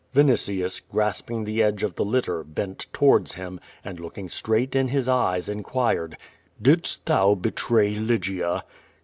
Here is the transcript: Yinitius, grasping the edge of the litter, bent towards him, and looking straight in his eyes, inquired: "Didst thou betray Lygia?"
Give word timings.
Yinitius, 0.15 0.81
grasping 0.91 1.43
the 1.43 1.61
edge 1.61 1.83
of 1.83 1.93
the 1.93 2.03
litter, 2.03 2.43
bent 2.43 2.87
towards 2.91 3.35
him, 3.35 3.59
and 3.85 3.99
looking 3.99 4.29
straight 4.29 4.75
in 4.75 4.87
his 4.87 5.07
eyes, 5.07 5.47
inquired: 5.47 6.17
"Didst 6.59 7.05
thou 7.05 7.35
betray 7.35 7.93
Lygia?" 7.93 8.63